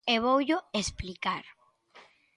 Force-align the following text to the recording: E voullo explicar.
E 0.13 0.15
voullo 0.23 0.57
explicar. 0.83 1.43